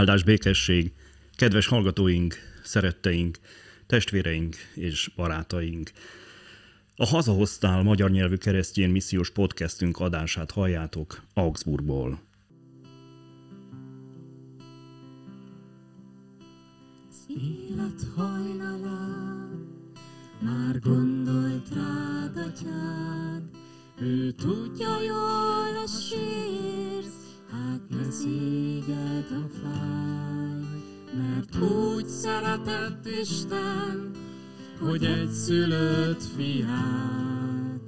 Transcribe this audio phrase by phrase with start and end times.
[0.00, 0.92] Áldás békesség,
[1.36, 3.38] kedves hallgatóink, szeretteink,
[3.86, 5.90] testvéreink és barátaink.
[6.96, 12.20] A Hazahoztál magyar nyelvű keresztjén missziós podcastünk adását halljátok Augsburgból.
[17.28, 19.68] élet hajnalán
[20.40, 23.42] már gondolt rád atyád,
[24.00, 26.99] ő tudja jól a sírsz,
[27.50, 30.60] hát ne szégyed a fáj,
[31.16, 34.10] mert úgy szeretett Isten,
[34.80, 37.80] hogy egy szülött fiát,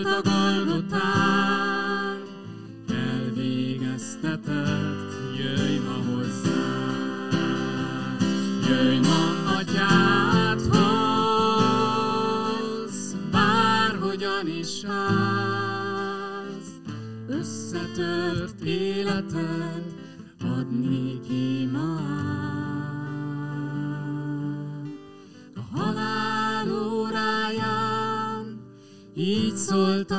[0.05, 2.19] szólt a Golgotán,
[2.89, 8.17] elvégeztetett, jöjj ma hozzám,
[8.69, 9.21] jöjj ma
[9.59, 10.77] atyádhoz,
[13.31, 16.73] bárhogyan is állsz,
[17.29, 19.84] összetört életed,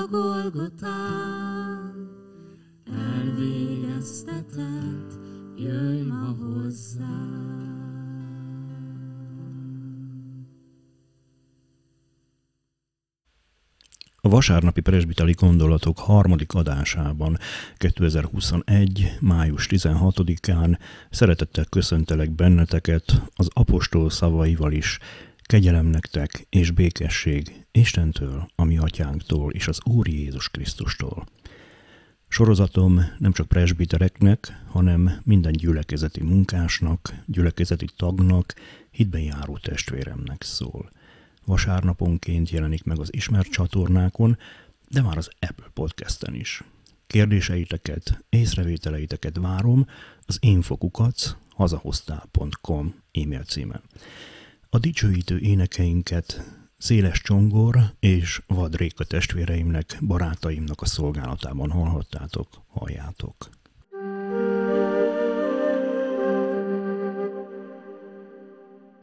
[0.05, 1.93] a Golgotán,
[2.85, 5.19] elvégeztetett,
[5.57, 7.73] jöjj ma hozzám.
[14.15, 17.37] A vasárnapi presbitali gondolatok harmadik adásában
[17.77, 19.17] 2021.
[19.21, 20.79] május 16-án
[21.09, 24.99] szeretettel köszöntelek benneteket az apostol szavaival is,
[25.45, 31.27] kegyelem nektek és békesség Istentől, a mi atyánktól és az Úr Jézus Krisztustól.
[32.27, 38.53] Sorozatom nem csak presbitereknek, hanem minden gyülekezeti munkásnak, gyülekezeti tagnak,
[38.91, 40.89] hitben járó testvéremnek szól.
[41.45, 44.37] Vasárnaponként jelenik meg az ismert csatornákon,
[44.89, 46.63] de már az Apple Podcasten is.
[47.07, 49.87] Kérdéseiteket, észrevételeiteket várom
[50.25, 53.81] az infokukac hazahoztál.com e-mail címen.
[54.75, 56.43] A dicsőítő énekeinket
[56.77, 63.49] Széles Csongor és Vad Réka testvéreimnek, barátaimnak a szolgálatában hallhattátok, halljátok.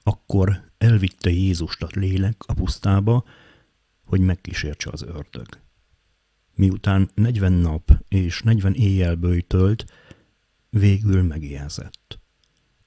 [0.03, 3.25] Akkor elvitte Jézust a lélek a pusztába,
[4.05, 5.47] hogy megkísértse az ördög.
[6.55, 9.85] Miután 40 nap és 40 éjjel bőjtölt,
[10.71, 12.02] végül megijázett.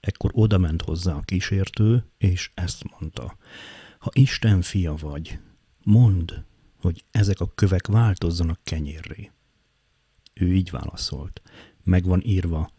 [0.05, 3.37] Ekkor odament hozzá a kísértő, és ezt mondta.
[3.99, 5.39] Ha Isten fia vagy,
[5.83, 6.33] mondd,
[6.81, 9.31] hogy ezek a kövek változzanak kenyérré.
[10.33, 11.41] Ő így válaszolt.
[11.83, 12.71] Megvan írva,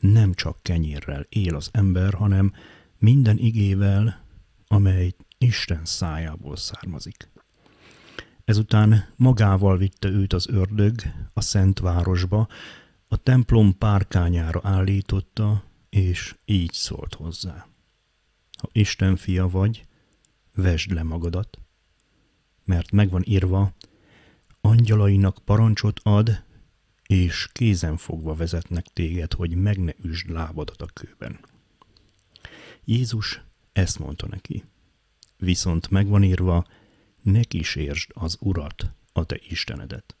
[0.00, 2.52] nem csak kenyérrel él az ember, hanem
[2.98, 4.24] minden igével,
[4.68, 7.30] amely Isten szájából származik.
[8.44, 10.94] Ezután magával vitte őt az ördög
[11.32, 12.48] a szent városba,
[13.08, 17.66] a templom párkányára állította, és így szólt hozzá.
[18.58, 19.86] Ha Isten fia vagy,
[20.54, 21.58] vesd le magadat,
[22.64, 23.72] mert megvan írva,
[24.60, 26.42] angyalainak parancsot ad,
[27.06, 31.38] és kézen fogva vezetnek téged, hogy meg ne üsd lábadat a kőben.
[32.84, 33.42] Jézus
[33.72, 34.64] ezt mondta neki.
[35.36, 36.66] Viszont megvan írva,
[37.22, 40.16] ne kísérsd az Urat, a te Istenedet.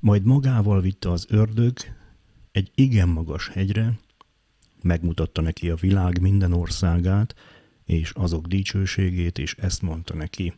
[0.00, 1.78] Majd magával vitte az ördög
[2.52, 3.98] egy igen magas hegyre,
[4.82, 7.34] megmutatta neki a világ minden országát,
[7.84, 10.54] és azok dicsőségét, és ezt mondta neki,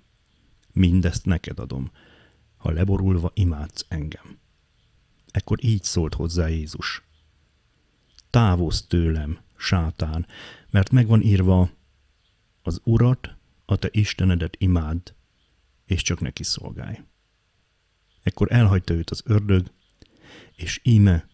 [0.72, 1.90] mindezt neked adom,
[2.56, 4.38] ha leborulva imádsz engem.
[5.30, 7.02] Ekkor így szólt hozzá Jézus.
[8.30, 10.26] Távozz tőlem, sátán,
[10.70, 11.70] mert megvan írva,
[12.62, 15.12] az Urat, a te Istenedet imádd,
[15.86, 17.00] és csak neki szolgálj.
[18.22, 19.70] Ekkor elhagyta őt az ördög,
[20.56, 21.28] és íme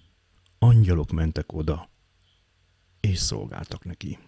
[0.59, 1.89] angyalok mentek oda,
[3.07, 4.19] és szolgáltak neki.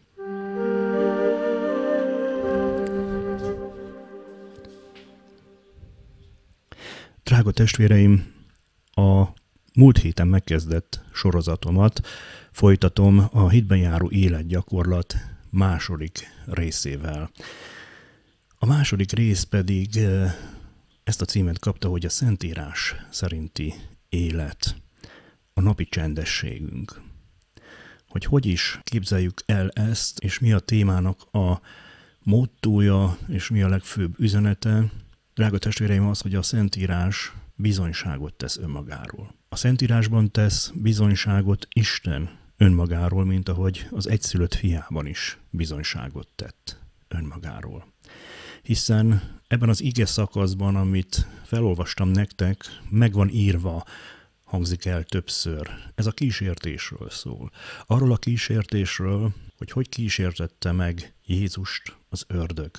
[7.22, 8.34] Drága testvéreim,
[8.90, 9.24] a
[9.74, 12.00] múlt héten megkezdett sorozatomat
[12.52, 15.14] folytatom a hitben járó életgyakorlat
[15.50, 17.30] második részével.
[18.58, 20.34] A második rész pedig eh,
[21.04, 23.74] ezt a címet kapta, hogy a Szentírás szerinti
[24.08, 24.76] élet,
[25.52, 27.07] a napi csendességünk.
[28.08, 31.60] Hogy hogy is képzeljük el ezt, és mi a témának a
[32.22, 34.84] mottója, és mi a legfőbb üzenete.
[35.34, 39.34] Drága testvéreim, az, hogy a Szentírás bizonyságot tesz önmagáról.
[39.48, 47.92] A Szentírásban tesz bizonyságot Isten önmagáról, mint ahogy az egyszülött fiában is bizonyságot tett önmagáról.
[48.62, 53.84] Hiszen ebben az ige szakaszban, amit felolvastam nektek, meg van írva,
[54.48, 55.70] hangzik el többször.
[55.94, 57.50] Ez a kísértésről szól.
[57.86, 62.70] Arról a kísértésről, hogy hogy kísértette meg Jézust az ördög,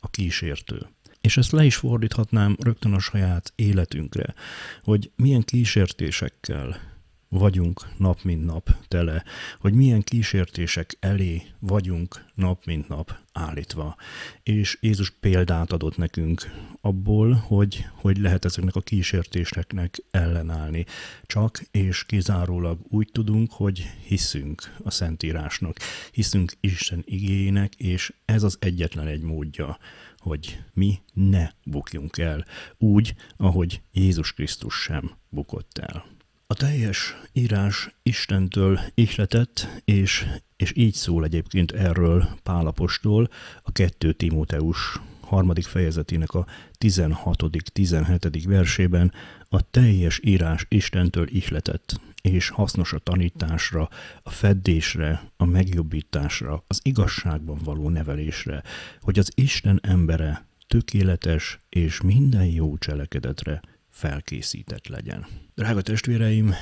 [0.00, 0.86] a kísértő.
[1.20, 4.34] És ezt le is fordíthatnám rögtön a saját életünkre,
[4.82, 6.80] hogy milyen kísértésekkel
[7.28, 9.24] vagyunk nap mint nap tele,
[9.60, 13.96] hogy milyen kísértések elé vagyunk nap mint nap állítva.
[14.42, 20.84] És Jézus példát adott nekünk abból, hogy, hogy lehet ezeknek a kísértéseknek ellenállni.
[21.26, 25.76] Csak és kizárólag úgy tudunk, hogy hiszünk a Szentírásnak,
[26.12, 29.78] hiszünk Isten igényének, és ez az egyetlen egy módja,
[30.18, 32.44] hogy mi ne bukjunk el,
[32.78, 36.17] úgy, ahogy Jézus Krisztus sem bukott el.
[36.50, 43.28] A teljes írás Istentől ihletett, és, és így szól egyébként erről Pálapostól
[43.62, 46.46] a 2 Timóteus harmadik fejezetének a
[46.78, 48.42] 16.-17.
[48.46, 49.12] versében
[49.48, 53.88] a teljes írás Istentől ihletett, és hasznos a tanításra,
[54.22, 58.62] a feddésre, a megjobbításra, az igazságban való nevelésre,
[59.00, 63.60] hogy az Isten embere tökéletes és minden jó cselekedetre
[63.98, 65.26] felkészített legyen.
[65.54, 66.54] Drága testvéreim,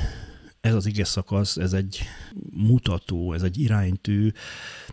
[0.67, 2.01] ez az ige szakasz, ez egy
[2.51, 4.31] mutató, ez egy iránytű,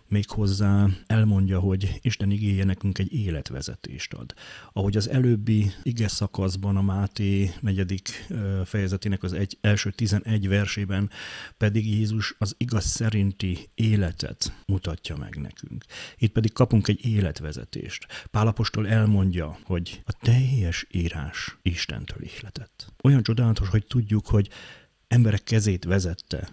[0.08, 4.34] méghozzá elmondja, hogy Isten igéje nekünk egy életvezetést ad.
[4.72, 8.26] Ahogy az előbbi ige szakaszban, a Máté negyedik
[8.64, 11.10] fejezetének az egy, első 11 versében
[11.56, 15.84] pedig Jézus az igaz szerinti életet mutatja meg nekünk.
[16.18, 18.06] Itt pedig kapunk egy életvezetést.
[18.30, 22.92] Pálapostól elmondja, hogy a teljes írás Istentől ihletett.
[23.02, 24.48] Olyan csodálatos, hogy tudjuk, hogy
[25.08, 26.48] emberek kezét vezette,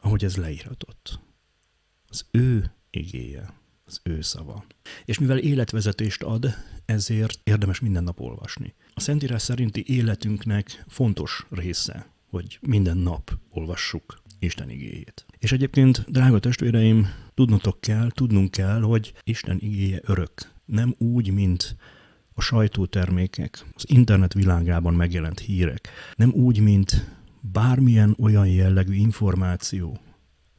[0.00, 1.20] ahogy ez leíratott.
[2.08, 3.54] Az ő igéje,
[3.84, 4.64] az ő szava.
[5.04, 6.54] És mivel életvezetést ad,
[6.84, 8.74] ezért érdemes minden nap olvasni.
[8.94, 15.26] A Szentírás szerinti életünknek fontos része, hogy minden nap olvassuk Isten igéjét.
[15.38, 20.32] És egyébként, drága testvéreim, tudnotok kell, tudnunk kell, hogy Isten igéje örök.
[20.64, 21.76] Nem úgy, mint
[22.34, 25.88] a sajtótermékek, az internet világában megjelent hírek.
[26.16, 27.04] Nem úgy, mint
[27.52, 29.98] bármilyen olyan jellegű információ,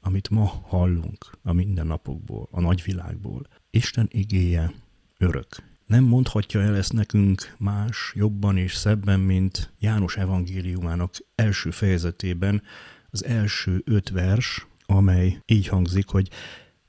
[0.01, 4.73] amit ma hallunk a mindennapokból, a nagyvilágból, Isten igéje
[5.17, 5.47] örök.
[5.85, 12.61] Nem mondhatja el ezt nekünk más, jobban és szebben, mint János evangéliumának első fejezetében
[13.09, 16.29] az első öt vers, amely így hangzik, hogy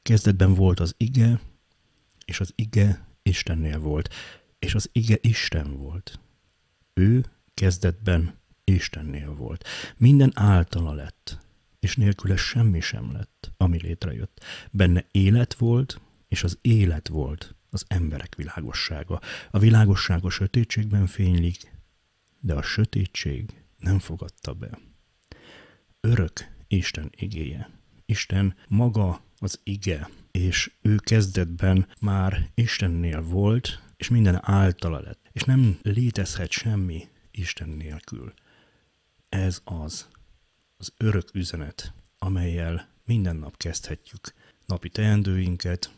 [0.02, 1.40] kezdetben volt az ige,
[2.24, 4.14] és az ige Istennél volt,
[4.58, 6.20] és az ige Isten volt.
[6.94, 8.39] Ő kezdetben
[8.70, 9.64] Istennél volt.
[9.96, 11.38] Minden általa lett,
[11.80, 14.44] és nélküle semmi sem lett, ami létrejött.
[14.70, 19.20] Benne élet volt, és az élet volt az emberek világossága.
[19.50, 21.72] A világosság a sötétségben fénylik,
[22.40, 24.78] de a sötétség nem fogadta be.
[26.00, 27.70] Örök Isten igéje.
[28.06, 35.28] Isten maga az ige, és ő kezdetben már Istennél volt, és minden általa lett.
[35.32, 38.32] És nem létezhet semmi Isten nélkül.
[39.30, 40.08] Ez az,
[40.76, 44.34] az örök üzenet, amelyel minden nap kezdhetjük
[44.66, 45.90] napi teendőinket,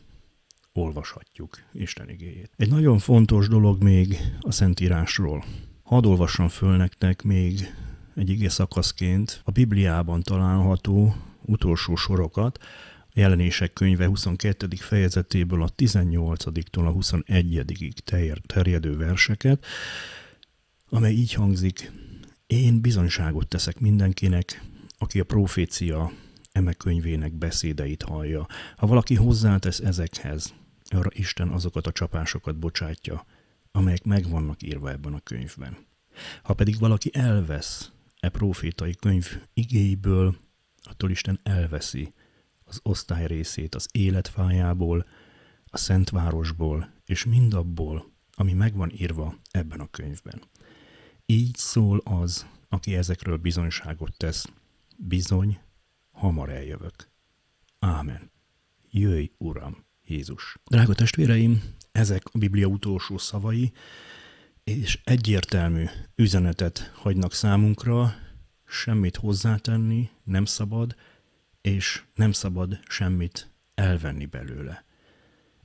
[0.73, 2.51] olvashatjuk Isten igéjét.
[2.57, 5.43] Egy nagyon fontos dolog még a Szentírásról.
[5.83, 7.73] Hadd olvassam föl nektek még
[8.15, 12.57] egy ige szakaszként a Bibliában található utolsó sorokat,
[13.01, 14.67] a jelenések könyve 22.
[14.75, 17.93] fejezetéből a 18-tól a 21
[18.45, 19.65] terjedő verseket,
[20.89, 21.91] amely így hangzik,
[22.53, 24.63] én bizonyságot teszek mindenkinek,
[24.97, 26.11] aki a profécia
[26.51, 28.47] eme könyvének beszédeit hallja.
[28.75, 30.53] Ha valaki hozzátesz ezekhez,
[30.89, 33.25] arra Isten azokat a csapásokat bocsátja,
[33.71, 35.77] amelyek meg vannak írva ebben a könyvben.
[36.43, 40.35] Ha pedig valaki elvesz e profétai könyv igéiből,
[40.83, 42.13] attól Isten elveszi
[42.63, 45.05] az osztály részét az életfájából,
[45.65, 50.41] a Szentvárosból és mindabból, ami meg van írva ebben a könyvben.
[51.25, 54.45] Így szól az, aki ezekről bizonyságot tesz.
[54.97, 55.59] Bizony,
[56.11, 57.09] hamar eljövök.
[57.79, 58.31] Ámen.
[58.89, 60.57] Jöjj, Uram, Jézus.
[60.65, 63.71] Drága testvéreim, ezek a Biblia utolsó szavai,
[64.63, 68.15] és egyértelmű üzenetet hagynak számunkra,
[68.65, 70.95] semmit hozzátenni nem szabad,
[71.61, 74.85] és nem szabad semmit elvenni belőle.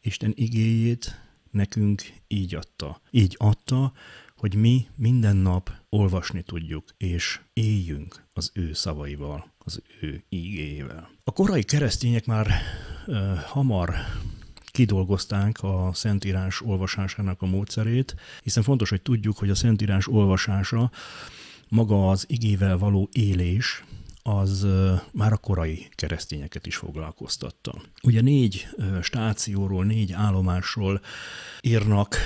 [0.00, 3.00] Isten igéjét nekünk így adta.
[3.10, 3.92] Így adta,
[4.36, 11.10] hogy mi minden nap olvasni tudjuk, és éljünk az ő szavaival, az ő igéjével.
[11.24, 12.50] A korai keresztények már
[13.06, 13.94] ö, hamar
[14.78, 20.90] kidolgozták a Szentírás olvasásának a módszerét, hiszen fontos, hogy tudjuk, hogy a Szentírás olvasása
[21.68, 23.84] maga az igével való élés,
[24.36, 24.66] az
[25.12, 27.74] már a korai keresztényeket is foglalkoztatta.
[28.02, 28.68] Ugye négy
[29.02, 31.00] stációról, négy állomásról
[31.60, 32.16] írnak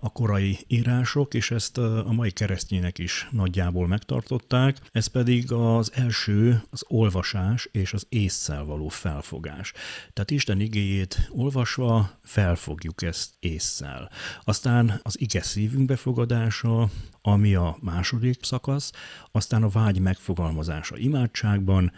[0.00, 4.76] a korai írások, és ezt a mai keresztények is nagyjából megtartották.
[4.92, 9.72] Ez pedig az első az olvasás és az észszel való felfogás.
[10.12, 14.10] Tehát Isten igéjét olvasva felfogjuk ezt észszel.
[14.44, 16.88] Aztán az ige szívünk befogadása,
[17.22, 18.92] ami a második szakasz,
[19.32, 21.92] aztán a vágy megfogalmazása imádságban,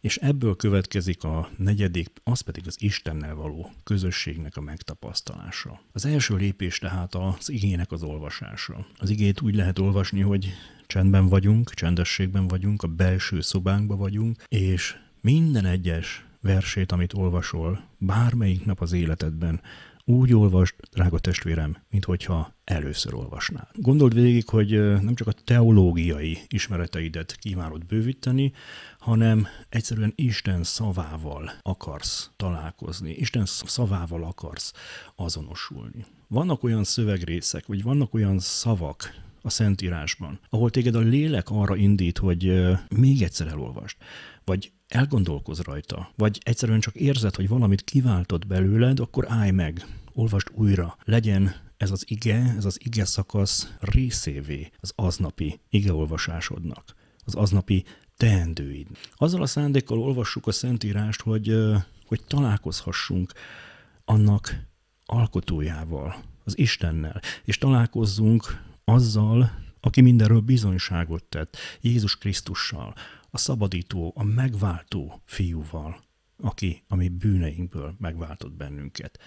[0.00, 5.80] és ebből következik a negyedik, az pedig az Istennel való közösségnek a megtapasztalása.
[5.92, 8.86] Az első lépés tehát az igének az olvasása.
[8.98, 10.52] Az igét úgy lehet olvasni, hogy
[10.86, 18.64] csendben vagyunk, csendességben vagyunk, a belső szobánkban vagyunk, és minden egyes versét, amit olvasol, bármelyik
[18.64, 19.60] nap az életedben,
[20.04, 23.68] úgy olvasd, drága testvérem, mint hogyha először olvasnád.
[23.72, 28.52] Gondold végig, hogy nem csak a teológiai ismereteidet kívánod bővíteni,
[28.98, 34.72] hanem egyszerűen Isten szavával akarsz találkozni, Isten szavával akarsz
[35.16, 36.04] azonosulni.
[36.28, 42.18] Vannak olyan szövegrészek, vagy vannak olyan szavak, a Szentírásban, ahol téged a lélek arra indít,
[42.18, 43.96] hogy még egyszer elolvast,
[44.44, 50.50] vagy elgondolkoz rajta, vagy egyszerűen csak érzed, hogy valamit kiváltott belőled, akkor állj meg, olvast
[50.54, 57.84] újra, legyen ez az ige, ez az ige szakasz részévé az aznapi igeolvasásodnak, az aznapi
[58.16, 58.86] teendőid.
[59.16, 61.56] Azzal a szándékkal olvassuk a Szentírást, hogy,
[62.06, 63.32] hogy találkozhassunk
[64.04, 64.66] annak
[65.04, 72.94] alkotójával, az Istennel, és találkozzunk azzal, aki mindenről bizonyságot tett, Jézus Krisztussal,
[73.34, 76.04] a szabadító, a megváltó fiúval,
[76.36, 79.18] aki a mi bűneinkből megváltott bennünket.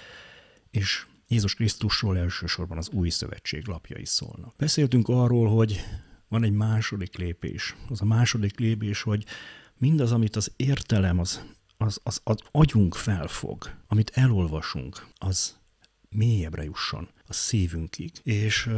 [0.70, 4.56] És Jézus Krisztusról elsősorban az új szövetség lapjai szólnak.
[4.58, 5.84] Beszéltünk arról, hogy
[6.28, 7.76] van egy második lépés.
[7.90, 9.26] Az a második lépés, hogy
[9.78, 11.46] mindaz, amit az értelem, az,
[11.78, 15.58] az, az, az agyunk felfog, amit elolvasunk, az
[16.10, 18.12] mélyebbre jusson a szívünkig.
[18.24, 18.70] És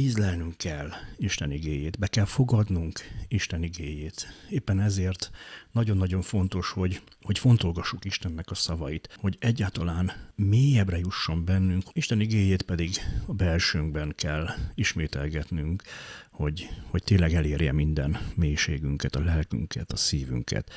[0.00, 4.26] ízlelnünk kell Isten igéjét, be kell fogadnunk Isten igéjét.
[4.50, 5.30] Éppen ezért
[5.72, 12.62] nagyon-nagyon fontos, hogy, hogy fontolgassuk Istennek a szavait, hogy egyáltalán mélyebbre jusson bennünk, Isten igéjét
[12.62, 12.90] pedig
[13.26, 15.82] a belsőnkben kell ismételgetnünk,
[16.30, 20.70] hogy, hogy tényleg elérje minden mélységünket, a lelkünket, a szívünket,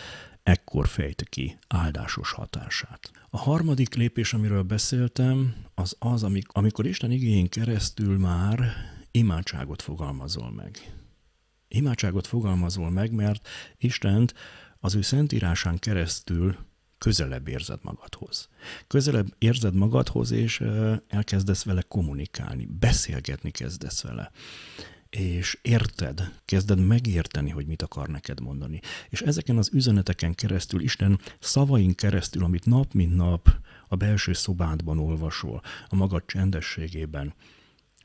[0.43, 3.11] ekkor fejte ki áldásos hatását.
[3.29, 8.73] A harmadik lépés, amiről beszéltem, az az, amikor Isten igényén keresztül már
[9.11, 10.93] imádságot fogalmazol meg.
[11.67, 13.47] Imádságot fogalmazol meg, mert
[13.77, 14.33] Istent
[14.79, 16.57] az ő szentírásán keresztül
[16.97, 18.49] közelebb érzed magadhoz.
[18.87, 20.63] Közelebb érzed magadhoz, és
[21.07, 24.31] elkezdesz vele kommunikálni, beszélgetni kezdesz vele
[25.09, 28.79] és érted, kezded megérteni, hogy mit akar neked mondani.
[29.09, 33.49] És ezeken az üzeneteken keresztül, Isten szavain keresztül, amit nap mint nap
[33.87, 37.33] a belső szobádban olvasol, a magad csendességében,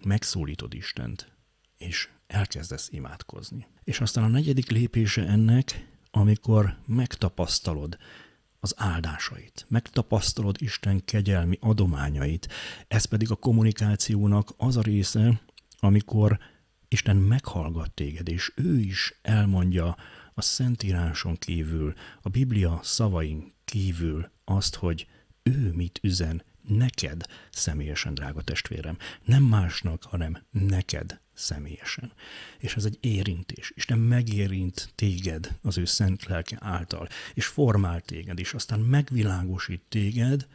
[0.04, 1.32] megszólítod Istent,
[1.78, 3.66] és elkezdesz imádkozni.
[3.84, 7.98] És aztán a negyedik lépése ennek, amikor megtapasztalod
[8.60, 12.48] az áldásait, megtapasztalod Isten kegyelmi adományait.
[12.88, 15.40] Ez pedig a kommunikációnak az a része,
[15.78, 16.38] amikor
[16.88, 19.96] Isten meghallgat téged, és ő is elmondja
[20.34, 25.06] a Szentíráson kívül, a Biblia szavain kívül azt, hogy
[25.42, 28.98] ő mit üzen neked személyesen, drága testvérem.
[29.24, 32.12] Nem másnak, hanem neked személyesen.
[32.58, 33.72] És ez egy érintés.
[33.74, 40.46] Isten megérint téged az ő szent lelke által, és formál téged, és aztán megvilágosít téged,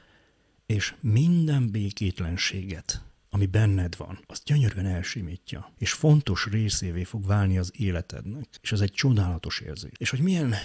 [0.66, 7.72] és minden békétlenséget, ami benned van, azt gyönyörűen elsimítja, és fontos részévé fog válni az
[7.76, 8.48] életednek.
[8.62, 9.92] És ez egy csodálatos érzés.
[9.98, 10.56] És hogy milyen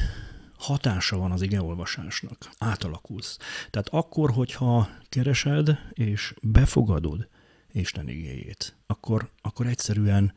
[0.56, 2.50] hatása van az igeolvasásnak.
[2.58, 3.36] Átalakulsz.
[3.70, 7.28] Tehát akkor, hogyha keresed és befogadod
[7.72, 10.32] Isten igéjét, akkor, akkor egyszerűen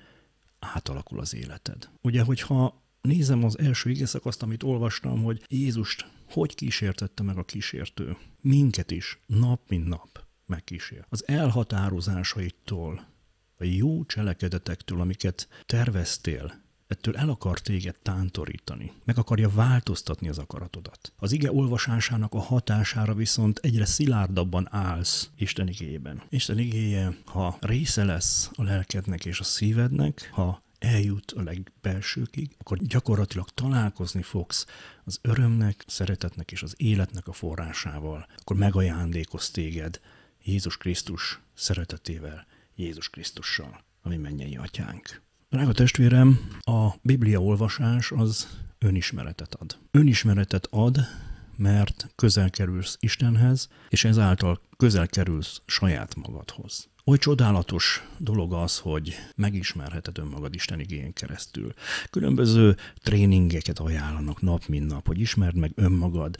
[0.60, 1.90] átalakul az életed.
[2.02, 8.18] Ugye, hogyha nézem az első igeszakaszt, amit olvastam, hogy Jézust hogy kísértette meg a kísértő.
[8.42, 11.06] Minket is, nap mint nap megkísér.
[11.10, 13.08] Az elhatározásaitól,
[13.60, 21.14] a jó cselekedetektől, amiket terveztél, ettől el akar téged tántorítani, meg akarja változtatni az akaratodat.
[21.18, 26.22] Az ige olvasásának a hatására viszont egyre szilárdabban állsz Isten igében.
[26.30, 32.78] Isten igéje, ha része lesz a lelkednek és a szívednek, ha eljut a legbelsőkig, akkor
[32.78, 34.66] gyakorlatilag találkozni fogsz
[35.04, 38.28] az örömnek, szeretetnek és az életnek a forrásával.
[38.38, 40.00] Akkor megajándékoz téged
[40.44, 45.22] Jézus Krisztus szeretetével, Jézus Krisztussal, ami mennyei atyánk.
[45.50, 48.48] Drága testvérem, a Biblia olvasás az
[48.80, 49.78] önismeretet ad.
[49.92, 50.98] Önismeretet ad,
[51.56, 56.90] mert közel kerülsz Istenhez, és ezáltal közel kerülsz saját magadhoz.
[57.10, 61.74] Oly csodálatos dolog az, hogy megismerheted önmagad Isten igényen keresztül.
[62.10, 66.36] Különböző tréningeket ajánlanak nap, mint nap, hogy ismerd meg önmagad.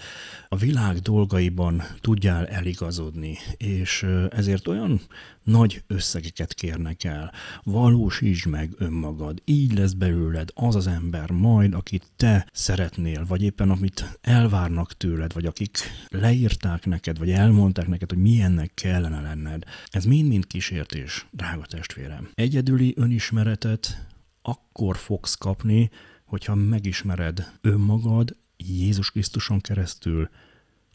[0.50, 5.02] A világ dolgaiban tudjál eligazodni, és ezért olyan
[5.44, 7.34] nagy összegeket kérnek el.
[7.64, 13.70] Valósítsd meg önmagad, így lesz belőled az az ember majd, akit te szeretnél, vagy éppen
[13.70, 15.78] amit elvárnak tőled, vagy akik
[16.10, 19.64] leírták neked, vagy elmondták neked, hogy milyennek kellene lenned.
[19.90, 22.30] Ez mind-mind kísértés, drága testvérem.
[22.36, 24.08] Egyedüli önismeretet
[24.42, 25.90] akkor fogsz kapni,
[26.26, 30.30] hogyha megismered önmagad Jézus Krisztuson keresztül,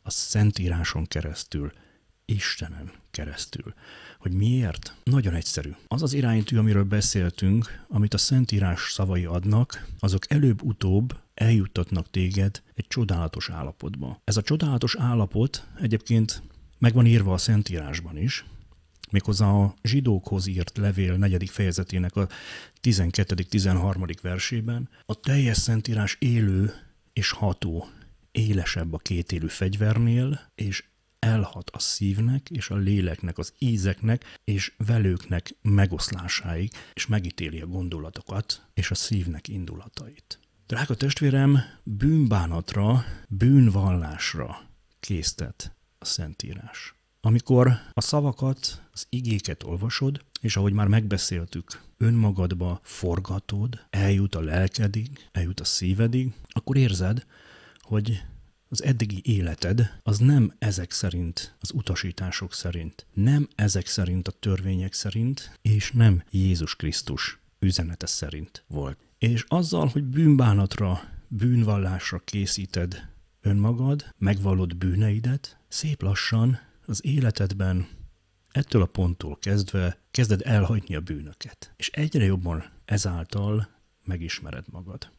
[0.02, 1.72] a Szentíráson keresztül,
[2.24, 3.74] Istenen keresztül.
[4.18, 4.94] Hogy miért?
[5.04, 5.70] Nagyon egyszerű.
[5.88, 12.86] Az az iránytű, amiről beszéltünk, amit a Szentírás szavai adnak, azok előbb-utóbb eljuttatnak téged egy
[12.88, 14.20] csodálatos állapotba.
[14.24, 16.42] Ez a csodálatos állapot egyébként
[16.78, 18.44] meg van írva a Szentírásban is,
[19.12, 22.28] méghozzá a zsidókhoz írt levél negyedik fejezetének a
[22.82, 24.16] 12.-13.
[24.22, 26.72] versében, a teljes szentírás élő
[27.12, 27.88] és ható,
[28.32, 30.84] élesebb a kétélű fegyvernél, és
[31.18, 38.66] elhat a szívnek és a léleknek, az ízeknek és velőknek megoszlásáig, és megítéli a gondolatokat
[38.74, 40.38] és a szívnek indulatait.
[40.66, 44.60] Drága testvérem, bűnbánatra, bűnvallásra
[45.00, 46.94] késztet a Szentírás.
[47.24, 55.28] Amikor a szavakat, az igéket olvasod, és ahogy már megbeszéltük, önmagadba forgatod, eljut a lelkedig,
[55.32, 57.26] eljut a szívedig, akkor érzed,
[57.80, 58.22] hogy
[58.68, 64.92] az eddigi életed az nem ezek szerint, az utasítások szerint, nem ezek szerint a törvények
[64.92, 68.98] szerint, és nem Jézus Krisztus üzenete szerint volt.
[69.18, 73.08] És azzal, hogy bűnbánatra, bűnvallásra készíted
[73.40, 77.88] önmagad, megvallod bűneidet, szép lassan az életedben
[78.50, 81.72] ettől a ponttól kezdve kezded elhagyni a bűnöket.
[81.76, 83.68] És egyre jobban ezáltal
[84.04, 85.10] megismered magad.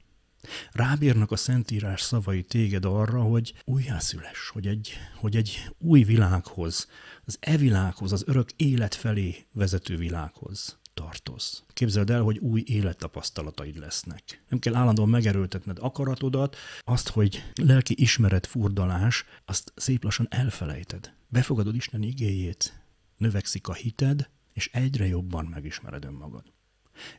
[0.72, 6.88] Rábírnak a Szentírás szavai téged arra, hogy újjászüles, hogy egy, hogy egy új világhoz,
[7.26, 11.64] az e világhoz, az örök élet felé vezető világhoz tartoz.
[11.74, 14.44] Képzeld el, hogy új élettapasztalataid lesznek.
[14.50, 21.14] Nem kell állandóan megerőltetned akaratodat, azt, hogy lelki ismeret furdalás, azt szép lassan elfelejted.
[21.34, 22.84] Befogadod Isten igéjét,
[23.18, 26.54] növekszik a hited, és egyre jobban megismered önmagad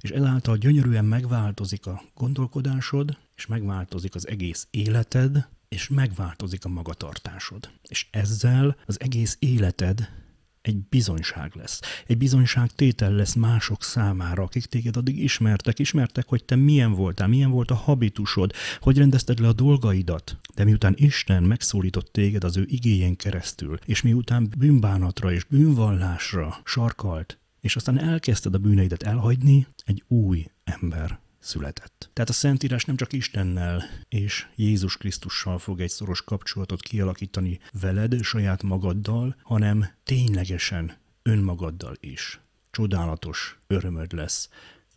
[0.00, 7.70] és ezáltal gyönyörűen megváltozik a gondolkodásod, és megváltozik az egész életed, és megváltozik a magatartásod.
[7.82, 10.23] És ezzel az egész életed
[10.64, 11.80] egy bizonyság lesz.
[12.06, 17.28] Egy bizonyság tétel lesz mások számára, akik téged addig ismertek, ismertek, hogy te milyen voltál,
[17.28, 20.38] milyen volt a habitusod, hogy rendezted le a dolgaidat.
[20.54, 27.38] De miután Isten megszólított téged az ő igényen keresztül, és miután bűnbánatra és bűnvallásra sarkalt,
[27.60, 32.10] és aztán elkezdted a bűneidet elhagyni, egy új ember született.
[32.12, 38.22] Tehát a Szentírás nem csak Istennel és Jézus Krisztussal fog egy szoros kapcsolatot kialakítani veled,
[38.22, 42.40] saját magaddal, hanem ténylegesen önmagaddal is.
[42.70, 44.48] Csodálatos örömöd lesz.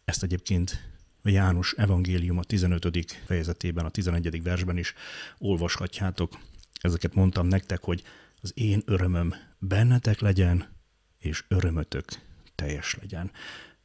[0.05, 0.89] Ezt egyébként
[1.23, 3.17] a János evangélium a 15.
[3.25, 4.43] fejezetében, a 11.
[4.43, 4.93] versben is
[5.37, 6.39] olvashatjátok.
[6.81, 8.03] Ezeket mondtam nektek, hogy
[8.41, 10.67] az én örömöm bennetek legyen,
[11.19, 12.05] és örömötök
[12.55, 13.31] teljes legyen.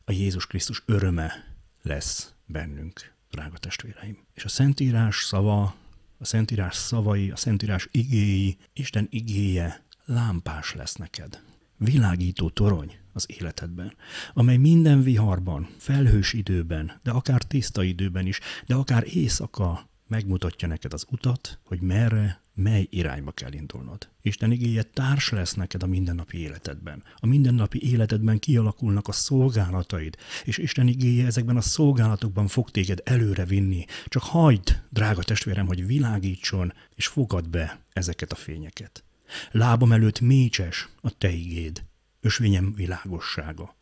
[0.05, 1.52] A Jézus Krisztus öröme
[1.83, 4.18] lesz bennünk, drága testvéreim.
[4.35, 5.75] És a Szentírás szava,
[6.18, 11.42] a Szentírás szavai, a Szentírás igéi, Isten igéje lámpás lesz neked.
[11.77, 13.95] Világító torony az életedben,
[14.33, 20.92] amely minden viharban, felhős időben, de akár tiszta időben is, de akár éjszaka megmutatja neked
[20.92, 24.09] az utat, hogy merre, mely irányba kell indulnod.
[24.23, 27.03] Isten igéje társ lesz neked a mindennapi életedben.
[27.17, 33.45] A mindennapi életedben kialakulnak a szolgálataid, és Isten igéje ezekben a szolgálatokban fog téged előre
[33.45, 33.85] vinni.
[34.07, 39.05] Csak hagyd, drága testvérem, hogy világítson, és fogad be ezeket a fényeket.
[39.51, 41.85] Lábam előtt mécses a te igéd,
[42.21, 43.77] ösvényem világossága.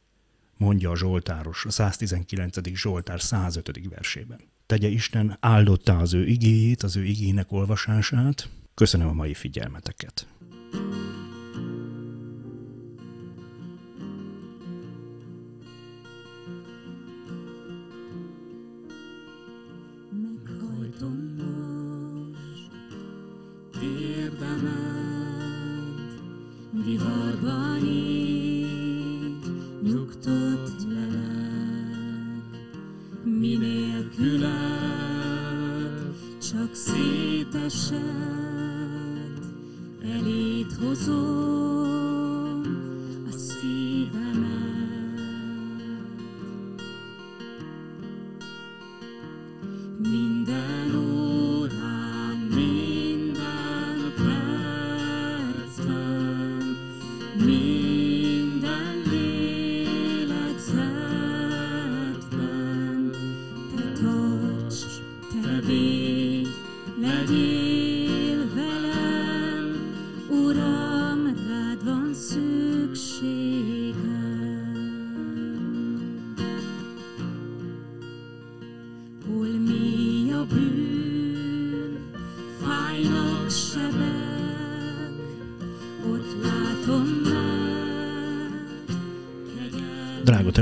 [0.56, 2.74] mondja a Zsoltáros, a 119.
[2.74, 3.88] Zsoltár 105.
[3.88, 4.40] versében.
[4.66, 8.48] Tegye Isten áldottá az ő igéjét, az ő igének olvasását.
[8.80, 10.26] Köszönöm a mai figyelmeteket.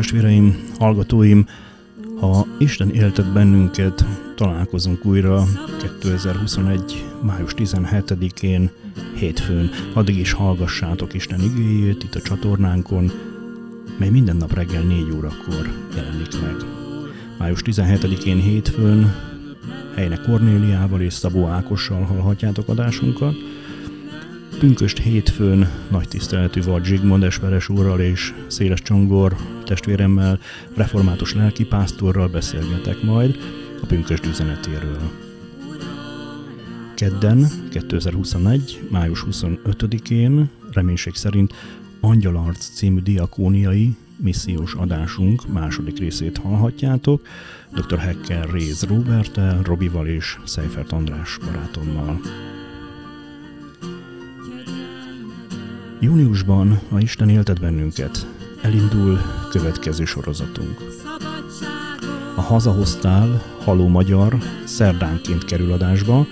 [0.09, 1.47] Testvéreim, hallgatóim,
[2.21, 5.45] ha Isten éltet bennünket, találkozunk újra
[5.81, 7.05] 2021.
[7.23, 8.71] május 17-én,
[9.15, 9.71] hétfőn.
[9.95, 13.11] Addig is hallgassátok Isten igéjét itt a csatornánkon,
[13.99, 16.57] mely minden nap reggel 4 órakor jelenik meg.
[17.39, 19.15] Május 17-én hétfőn
[19.95, 23.35] Helyne Kornéliával és Szabó Ákossal hallhatjátok adásunkat.
[24.59, 30.39] Pünköst hétfőn nagy tiszteletű volt Zsigmond Esperes úrral és Széles Csongor testvéremmel,
[30.75, 33.37] református lelkipásztorral beszélgetek majd
[33.83, 35.11] a pünkösd üzenetéről.
[36.95, 38.81] Kedden, 2021.
[38.91, 41.55] május 25-én, reménység szerint
[42.01, 47.27] Angyalarc című diakóniai missziós adásunk második részét hallhatjátok,
[47.73, 47.99] dr.
[47.99, 52.21] Hecker Réz Robertel, Robival és Seifert András barátommal.
[56.01, 58.27] Júniusban, ha Isten éltet bennünket,
[58.63, 59.19] elindul
[59.51, 60.79] következő sorozatunk.
[62.37, 66.27] A Hazahoztál, Haló Magyar szerdánként kerül adásba,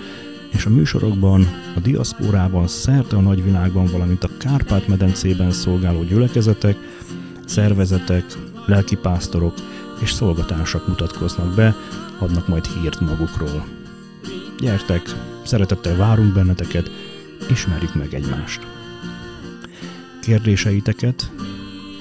[0.51, 6.77] és a műsorokban, a diaszpórában, szerte a nagyvilágban, valamint a Kárpát-medencében szolgáló gyülekezetek,
[7.45, 8.25] szervezetek,
[8.65, 9.53] lelkipásztorok
[10.01, 11.75] és szolgatársak mutatkoznak be,
[12.19, 13.65] adnak majd hírt magukról.
[14.59, 15.01] Gyertek,
[15.43, 16.91] szeretettel várunk benneteket,
[17.49, 18.76] ismerjük meg egymást.
[20.27, 21.31] Kérdéseiteket,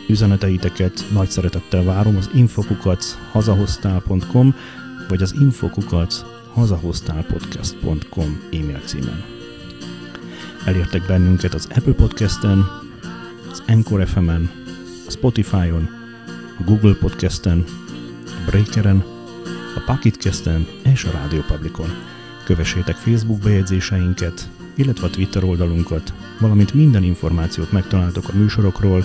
[0.08, 4.54] üzeneteiteket nagy szeretettel várom az infokukac hazahoztál.com
[5.08, 9.24] vagy az infokukac hazahoztálpodcast.com e-mail címen.
[10.64, 12.64] Elértek bennünket az Apple Podcasten,
[13.50, 14.50] az Encore FM-en,
[15.06, 15.88] a Spotify-on,
[16.58, 17.64] a Google Podcasten,
[18.24, 19.04] a Breakeren,
[19.76, 21.90] a Pocketcasten és a Radio Publicon.
[22.44, 29.04] Kövessétek Facebook bejegyzéseinket, illetve a Twitter oldalunkat, valamint minden információt megtaláltok a műsorokról,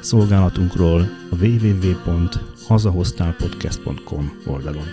[0.00, 4.86] szolgálatunkról a www.hazahoztálpodcast.com oldalon.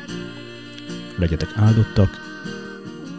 [1.18, 2.10] Legyetek áldottak,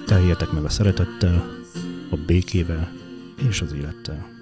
[0.07, 1.63] teljetek meg a szeretettel,
[2.11, 2.93] a békével
[3.49, 4.34] és az élettel.